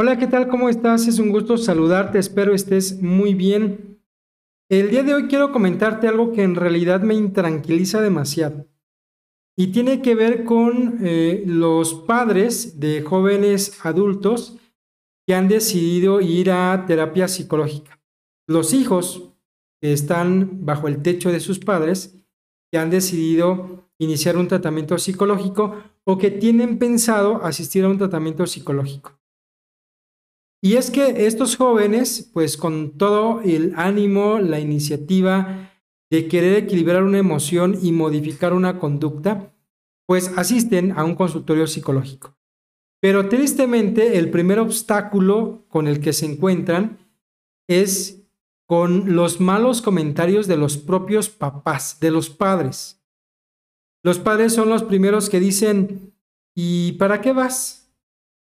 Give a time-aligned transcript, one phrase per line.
[0.00, 0.46] Hola, ¿qué tal?
[0.46, 1.08] ¿Cómo estás?
[1.08, 4.00] Es un gusto saludarte, espero estés muy bien.
[4.70, 8.68] El día de hoy quiero comentarte algo que en realidad me intranquiliza demasiado
[9.56, 14.56] y tiene que ver con eh, los padres de jóvenes adultos
[15.26, 18.00] que han decidido ir a terapia psicológica.
[18.46, 19.32] Los hijos
[19.80, 22.24] que están bajo el techo de sus padres
[22.70, 25.74] que han decidido iniciar un tratamiento psicológico
[26.04, 29.17] o que tienen pensado asistir a un tratamiento psicológico.
[30.60, 35.72] Y es que estos jóvenes, pues con todo el ánimo, la iniciativa
[36.10, 39.54] de querer equilibrar una emoción y modificar una conducta,
[40.06, 42.36] pues asisten a un consultorio psicológico.
[43.00, 46.98] Pero tristemente el primer obstáculo con el que se encuentran
[47.68, 48.24] es
[48.66, 53.00] con los malos comentarios de los propios papás, de los padres.
[54.02, 56.14] Los padres son los primeros que dicen,
[56.54, 57.92] ¿y para qué vas?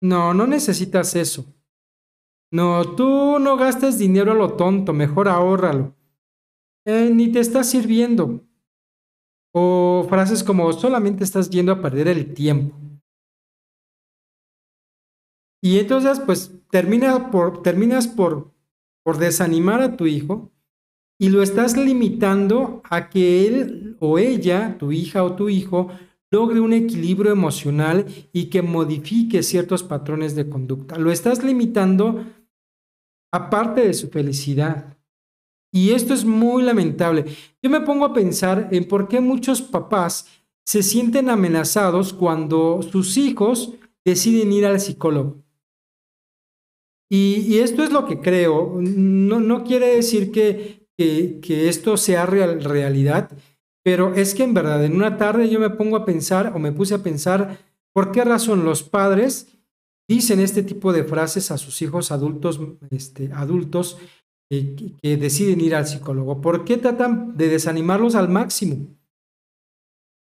[0.00, 1.44] No, no necesitas eso.
[2.52, 5.94] No, tú no gastes dinero a lo tonto, mejor ahórralo.
[6.84, 8.42] Eh, ni te estás sirviendo.
[9.52, 12.76] O frases como solamente estás yendo a perder el tiempo.
[15.62, 16.48] Y entonces, pues,
[17.30, 18.52] por, terminas por,
[19.04, 20.50] por desanimar a tu hijo
[21.18, 25.88] y lo estás limitando a que él o ella, tu hija o tu hijo,
[26.30, 30.96] logre un equilibrio emocional y que modifique ciertos patrones de conducta.
[30.96, 32.24] Lo estás limitando
[33.32, 34.96] aparte de su felicidad.
[35.72, 37.26] Y esto es muy lamentable.
[37.62, 40.26] Yo me pongo a pensar en por qué muchos papás
[40.64, 45.42] se sienten amenazados cuando sus hijos deciden ir al psicólogo.
[47.12, 48.78] Y, esto es lo que creo.
[48.80, 53.30] No, no quiere decir que, que, esto sea real, realidad,
[53.82, 56.72] pero es que en verdad, en una tarde yo me pongo a pensar o me
[56.72, 57.58] puse a pensar
[57.92, 59.48] por qué razón los padres
[60.10, 63.96] dicen este tipo de frases a sus hijos adultos, este, adultos
[64.50, 66.40] eh, que, deciden ir al psicólogo?
[66.40, 68.88] ¿Por qué tratan de desanimarlos al máximo?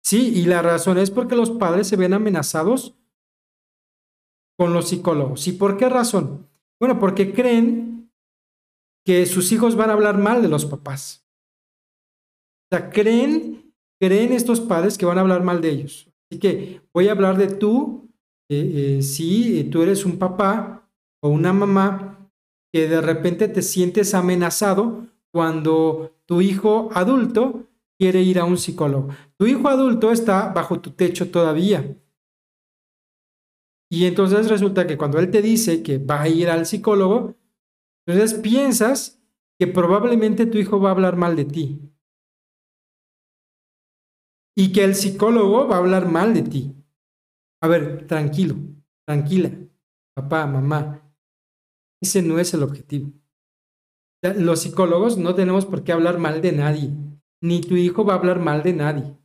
[0.04, 2.98] Sí, y la razón es porque los padres se ven amenazados
[4.60, 5.48] con los psicólogos.
[5.48, 6.50] ¿Y por qué razón?
[6.78, 8.12] Bueno, porque creen
[9.06, 11.26] que sus hijos van a hablar mal de los papás.
[12.66, 16.10] O sea, creen, creen estos padres que van a hablar mal de ellos.
[16.30, 18.11] Así que voy a hablar de tú
[18.54, 20.86] eh, eh, si tú eres un papá
[21.22, 22.30] o una mamá
[22.74, 29.08] que de repente te sientes amenazado cuando tu hijo adulto quiere ir a un psicólogo.
[29.38, 31.98] Tu hijo adulto está bajo tu techo todavía.
[33.90, 37.36] Y entonces resulta que cuando él te dice que va a ir al psicólogo,
[38.06, 39.24] entonces piensas
[39.58, 41.80] que probablemente tu hijo va a hablar mal de ti.
[44.58, 46.81] Y que el psicólogo va a hablar mal de ti.
[47.62, 48.56] A ver, tranquilo,
[49.06, 49.52] tranquila,
[50.16, 51.14] papá, mamá.
[52.02, 53.12] Ese no es el objetivo.
[54.24, 56.92] Los psicólogos no tenemos por qué hablar mal de nadie,
[57.42, 59.18] ni tu hijo va a hablar mal de nadie.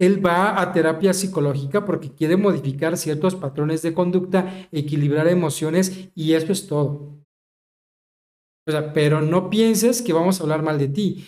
[0.00, 6.32] Él va a terapia psicológica porque quiere modificar ciertos patrones de conducta, equilibrar emociones y
[6.32, 7.24] eso es todo.
[8.66, 11.24] O sea, pero no pienses que vamos a hablar mal de ti.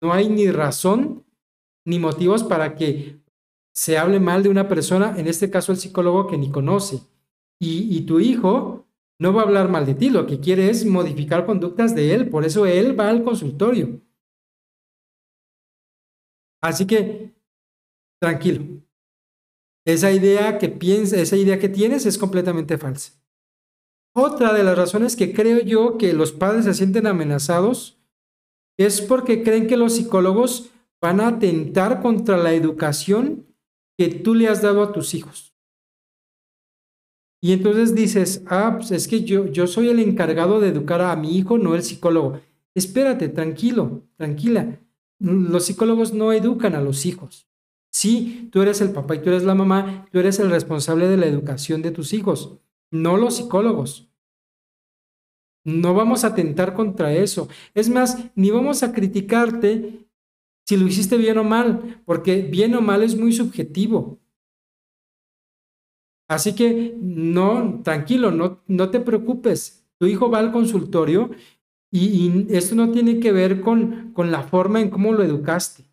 [0.00, 1.24] No hay ni razón
[1.84, 3.25] ni motivos para que
[3.76, 7.02] se hable mal de una persona, en este caso el psicólogo que ni conoce.
[7.60, 8.86] Y, tu hijo
[9.18, 12.30] no va a hablar mal de ti, lo que quiere es modificar conductas de él,
[12.30, 14.00] por eso él va al consultorio.
[16.62, 17.34] Así que,
[18.18, 18.64] tranquilo.
[19.84, 23.12] Esa idea que piensa, esa idea que tienes es completamente falsa.
[24.14, 27.98] Otra de las razones que creo yo que los padres se sienten amenazados
[28.78, 33.45] es porque creen que los psicólogos van a atentar contra la educación
[33.96, 35.54] que tú le has dado a tus hijos.
[37.40, 41.14] Y entonces dices, ah, pues es que yo, yo soy el encargado de educar a
[41.16, 42.40] mi hijo, no el psicólogo.
[42.74, 44.80] Espérate, tranquilo, tranquila.
[45.18, 47.48] Los psicólogos no educan a los hijos.
[47.90, 51.16] Sí, tú eres el papá y tú eres la mamá, tú eres el responsable de
[51.16, 52.58] la educación de tus hijos,
[52.90, 54.10] no los psicólogos.
[55.64, 57.48] No vamos a atentar contra eso.
[57.74, 60.05] Es más, ni vamos a criticarte
[60.66, 64.20] si lo hiciste bien o mal, porque bien o mal es muy subjetivo.
[66.28, 69.86] Así que no, tranquilo, no, no te preocupes.
[69.98, 71.30] Tu hijo va al consultorio
[71.90, 75.84] y, esto no tiene que ver con, con la forma en cómo lo educaste.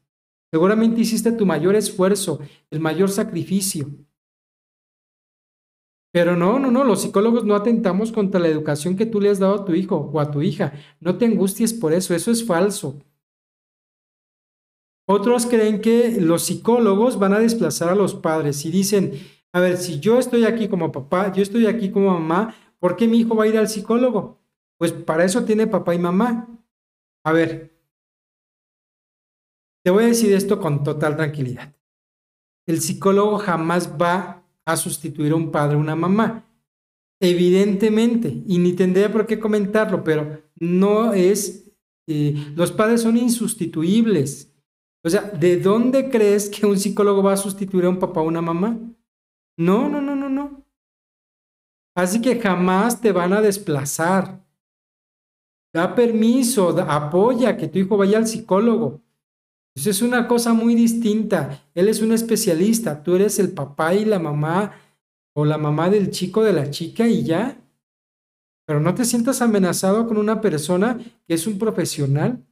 [0.51, 2.39] Seguramente hiciste tu mayor esfuerzo,
[2.71, 3.87] el mayor sacrificio.
[6.11, 9.39] Pero no, no, no, los psicólogos no atentamos contra la educación que tú le has
[9.39, 10.73] dado a tu hijo o a tu hija.
[10.99, 12.99] No te angusties por eso, eso es falso.
[15.05, 19.13] Otros creen que los psicólogos van a desplazar a los padres y dicen,
[19.51, 23.07] A ver, si yo estoy aquí como papá, yo estoy aquí como mamá, ¿por qué
[23.07, 24.39] mi hijo va a ir al psicólogo?
[24.77, 26.47] Pues para eso tiene papá y mamá.
[27.25, 27.73] A ver,
[29.83, 31.75] te voy a decir esto con total tranquilidad.
[32.65, 36.45] El psicólogo jamás va a sustituir a un padre o una mamá.
[37.19, 41.71] Evidentemente, y ni tendría por qué comentarlo, pero no es,
[42.07, 44.52] eh, los padres son insustituibles.
[45.05, 48.27] O sea, ¿de dónde crees que un psicólogo va a sustituir a un papá o
[48.27, 48.77] una mamá?
[49.57, 50.63] No, no, no, no, no.
[51.95, 54.41] Así que jamás te van a desplazar.
[55.73, 59.01] Da permiso, apoya que tu hijo vaya al psicólogo.
[59.75, 61.63] Eso es una cosa muy distinta.
[61.73, 63.03] Él es un especialista.
[63.03, 64.71] Tú eres el papá y la mamá
[65.35, 67.57] o la mamá del chico de la chica y ya.
[68.65, 72.45] Pero no te sientas amenazado con una persona que es un profesional.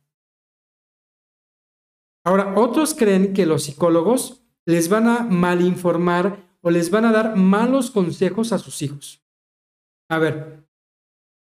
[2.24, 7.36] Ahora, otros creen que los psicólogos les van a malinformar o les van a dar
[7.36, 9.24] malos consejos a sus hijos.
[10.10, 10.68] A ver,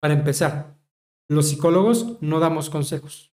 [0.00, 0.76] para empezar,
[1.28, 3.32] los psicólogos no damos consejos.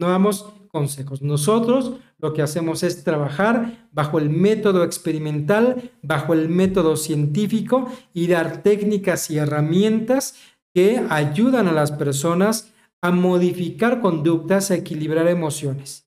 [0.00, 1.22] No damos consejos.
[1.22, 8.26] Nosotros lo que hacemos es trabajar bajo el método experimental, bajo el método científico y
[8.28, 10.34] dar técnicas y herramientas
[10.74, 16.03] que ayudan a las personas a modificar conductas, a equilibrar emociones.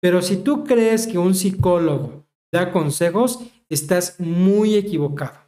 [0.00, 5.38] Pero si tú crees que un psicólogo da consejos, estás muy equivocado.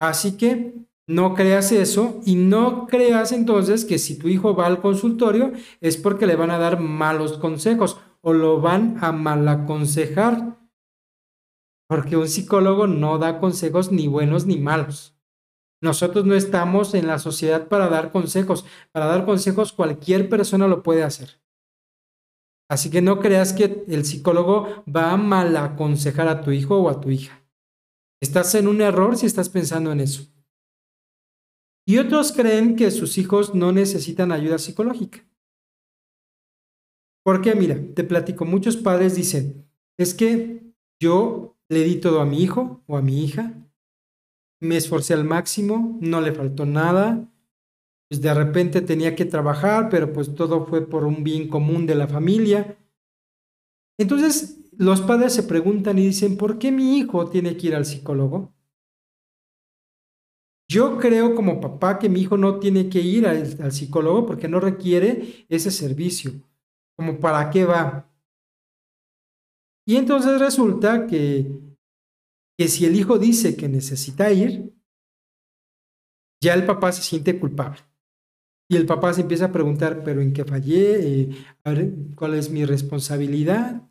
[0.00, 0.74] Así que
[1.06, 5.96] no creas eso y no creas entonces que si tu hijo va al consultorio es
[5.96, 10.58] porque le van a dar malos consejos o lo van a malaconsejar.
[11.88, 15.16] Porque un psicólogo no da consejos ni buenos ni malos.
[15.82, 18.64] Nosotros no estamos en la sociedad para dar consejos.
[18.92, 21.40] Para dar consejos cualquier persona lo puede hacer.
[22.70, 26.88] Así que no creas que el psicólogo va a mal aconsejar a tu hijo o
[26.88, 27.44] a tu hija.
[28.22, 30.32] Estás en un error si estás pensando en eso.
[31.84, 35.26] Y otros creen que sus hijos no necesitan ayuda psicológica.
[37.24, 39.68] Porque mira, te platico, muchos padres dicen,
[39.98, 43.52] es que yo le di todo a mi hijo o a mi hija,
[44.60, 47.28] me esforcé al máximo, no le faltó nada,
[48.10, 51.94] pues de repente tenía que trabajar, pero pues todo fue por un bien común de
[51.94, 52.76] la familia.
[53.96, 57.86] Entonces los padres se preguntan y dicen, ¿por qué mi hijo tiene que ir al
[57.86, 58.52] psicólogo?
[60.68, 64.58] Yo creo como papá que mi hijo no tiene que ir al, psicólogo porque no
[64.58, 66.32] requiere ese servicio.
[66.96, 68.12] ¿Como para qué va?
[69.86, 71.76] Y entonces resulta que,
[72.58, 74.74] que si el hijo dice que necesita ir,
[76.42, 77.89] ya el papá se siente culpable.
[78.70, 81.24] Y el papá se empieza a preguntar, pero ¿en qué fallé?
[81.24, 81.30] Eh,
[82.14, 83.82] ¿Cuál es mi responsabilidad?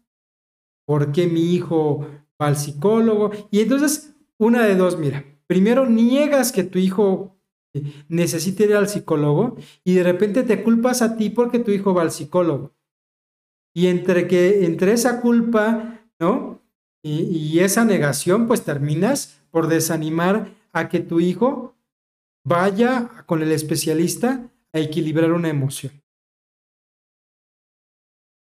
[0.85, 2.07] ¿Por qué mi hijo
[2.41, 3.31] va al psicólogo?
[3.51, 7.35] Y entonces, una de dos, mira, primero niegas que tu hijo
[7.73, 11.93] eh, necesite ir al psicólogo y de repente te culpas a ti porque tu hijo
[11.93, 12.71] va al psicólogo.
[13.73, 16.61] Y entre que entre esa culpa, ¿no?
[17.03, 21.75] Y, y esa negación, pues terminas por desanimar a que tu hijo
[22.45, 25.91] vaya con el especialista a equilibrar una emoción.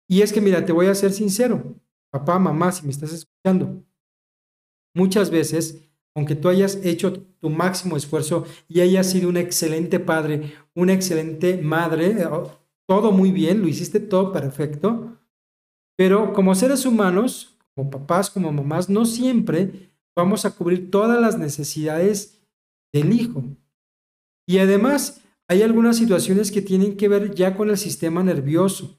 [0.08, 1.80] Y es que, mira, te voy a ser sincero,
[2.10, 3.84] papá, mamá, si me estás escuchando,
[4.94, 10.54] muchas veces, aunque tú hayas hecho tu máximo esfuerzo y hayas sido un excelente padre,
[10.74, 12.28] una excelente madre, eh,
[12.86, 15.18] todo muy bien, lo hiciste todo perfecto,
[15.96, 21.38] pero como seres humanos, como papás, como mamás, no siempre vamos a cubrir todas las
[21.38, 22.40] necesidades
[22.92, 23.42] del hijo.
[24.46, 28.98] Y además, hay algunas situaciones que tienen que ver ya con el sistema nervioso.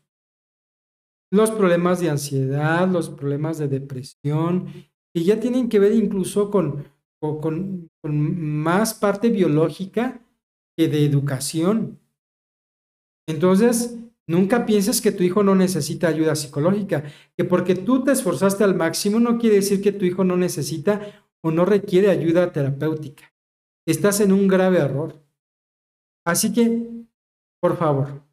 [1.32, 4.68] Los problemas de ansiedad, los problemas de depresión,
[5.14, 6.86] que ya tienen que ver incluso con,
[7.20, 10.22] con, más parte biológica
[10.78, 12.00] que de educación.
[13.28, 13.98] Entonces,
[14.28, 17.04] nunca pienses que tu hijo no necesita ayuda psicológica,
[17.36, 21.26] que porque tú te esforzaste al máximo no quiere decir que tu hijo no necesita
[21.42, 23.34] o no requiere ayuda terapéutica.
[23.88, 25.25] Estás en un grave error.
[26.26, 27.06] Así que,
[27.62, 28.24] por favor,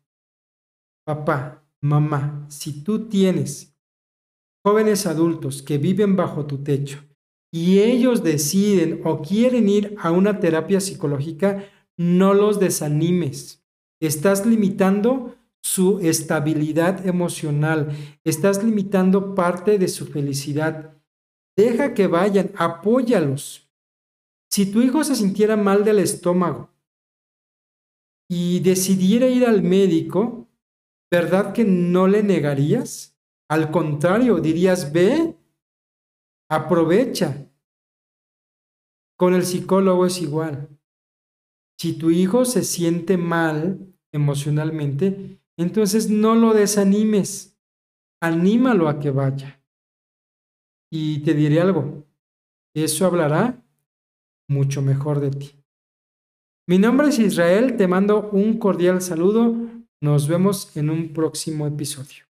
[1.04, 3.76] papá, mamá, si tú tienes
[4.64, 7.04] jóvenes adultos que viven bajo tu techo
[7.52, 11.64] y ellos deciden o quieren ir a una terapia psicológica,
[11.98, 13.62] no los desanimes.
[14.00, 17.94] Estás limitando su estabilidad emocional,
[18.24, 20.96] estás limitando parte de su felicidad.
[21.56, 23.70] Deja que vayan, apóyalos.
[24.50, 26.71] Si tu hijo se sintiera mal del estómago,
[28.34, 30.48] y decidiera ir al médico,
[31.10, 33.14] ¿verdad que no le negarías?
[33.50, 35.36] Al contrario, dirías, ve,
[36.50, 37.46] aprovecha.
[39.18, 40.66] Con el psicólogo es igual.
[41.78, 47.60] Si tu hijo se siente mal emocionalmente, entonces no lo desanimes,
[48.22, 49.62] anímalo a que vaya.
[50.90, 52.06] Y te diré algo,
[52.74, 53.62] eso hablará
[54.48, 55.61] mucho mejor de ti.
[56.64, 59.56] Mi nombre es Israel, te mando un cordial saludo,
[60.00, 62.31] nos vemos en un próximo episodio.